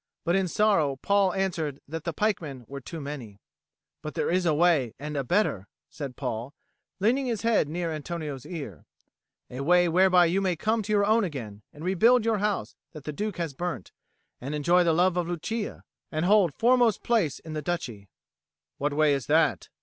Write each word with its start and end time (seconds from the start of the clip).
But 0.23 0.35
in 0.35 0.47
sorrow 0.47 0.95
Paul 0.95 1.31
answered 1.33 1.79
that 1.87 2.05
the 2.05 2.11
pikemen 2.11 2.65
were 2.67 2.81
too 2.81 2.99
many. 2.99 3.39
"But 4.01 4.15
there 4.15 4.31
is 4.31 4.47
a 4.47 4.53
way, 4.55 4.95
and 4.97 5.15
a 5.15 5.23
better," 5.23 5.67
said 5.91 6.15
Paul, 6.15 6.55
leaning 6.99 7.27
his 7.27 7.43
head 7.43 7.69
near 7.69 7.89
to 7.89 7.93
Antonio's 7.93 8.43
ear. 8.43 8.87
"A 9.51 9.59
way 9.59 9.87
whereby 9.87 10.25
you 10.25 10.41
may 10.41 10.55
come 10.55 10.81
to 10.81 10.91
your 10.91 11.05
own 11.05 11.23
again, 11.23 11.61
and 11.71 11.83
rebuild 11.83 12.25
your 12.25 12.39
house 12.39 12.75
that 12.93 13.03
the 13.03 13.13
Duke 13.13 13.37
has 13.37 13.53
burnt, 13.53 13.91
and 14.41 14.55
enjoy 14.55 14.83
the 14.83 14.91
love 14.91 15.17
of 15.17 15.27
Lucia, 15.27 15.83
and 16.11 16.25
hold 16.25 16.55
foremost 16.57 17.03
place 17.03 17.37
in 17.37 17.53
the 17.53 17.61
Duchy." 17.61 18.09
"What 18.79 18.95
way 18.95 19.13
is 19.13 19.27
that?" 19.27 19.69